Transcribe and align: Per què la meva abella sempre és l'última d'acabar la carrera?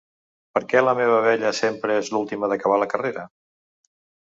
Per 0.57 0.61
què 0.71 0.81
la 0.85 0.95
meva 1.01 1.19
abella 1.19 1.53
sempre 1.59 2.01
és 2.05 2.13
l'última 2.17 2.53
d'acabar 2.55 2.85
la 2.87 2.93
carrera? 2.97 3.31